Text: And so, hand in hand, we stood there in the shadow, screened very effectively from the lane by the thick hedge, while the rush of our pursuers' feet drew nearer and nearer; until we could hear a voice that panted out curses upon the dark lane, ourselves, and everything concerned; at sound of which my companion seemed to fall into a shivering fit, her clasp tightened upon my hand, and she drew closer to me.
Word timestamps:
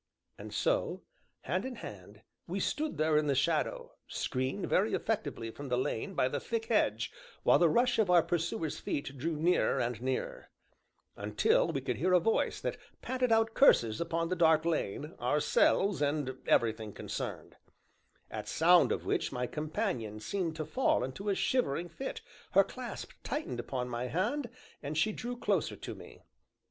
And 0.35 0.51
so, 0.51 1.03
hand 1.41 1.63
in 1.63 1.75
hand, 1.75 2.23
we 2.47 2.59
stood 2.59 2.97
there 2.97 3.19
in 3.19 3.27
the 3.27 3.35
shadow, 3.35 3.91
screened 4.07 4.67
very 4.67 4.95
effectively 4.95 5.51
from 5.51 5.69
the 5.69 5.77
lane 5.77 6.15
by 6.15 6.27
the 6.27 6.39
thick 6.39 6.65
hedge, 6.69 7.11
while 7.43 7.59
the 7.59 7.69
rush 7.69 7.99
of 7.99 8.09
our 8.09 8.23
pursuers' 8.23 8.79
feet 8.79 9.15
drew 9.15 9.35
nearer 9.35 9.79
and 9.79 10.01
nearer; 10.01 10.49
until 11.15 11.71
we 11.71 11.81
could 11.81 11.97
hear 11.97 12.13
a 12.13 12.19
voice 12.19 12.59
that 12.61 12.77
panted 13.03 13.31
out 13.31 13.53
curses 13.53 14.01
upon 14.01 14.29
the 14.29 14.35
dark 14.35 14.65
lane, 14.65 15.13
ourselves, 15.19 16.01
and 16.01 16.35
everything 16.47 16.93
concerned; 16.93 17.57
at 18.31 18.47
sound 18.47 18.91
of 18.91 19.05
which 19.05 19.31
my 19.31 19.45
companion 19.45 20.19
seemed 20.19 20.55
to 20.55 20.65
fall 20.65 21.03
into 21.03 21.29
a 21.29 21.35
shivering 21.35 21.87
fit, 21.87 22.21
her 22.53 22.63
clasp 22.63 23.11
tightened 23.23 23.59
upon 23.59 23.87
my 23.87 24.05
hand, 24.05 24.49
and 24.81 24.97
she 24.97 25.11
drew 25.11 25.37
closer 25.37 25.75
to 25.75 25.93
me. 25.93 26.23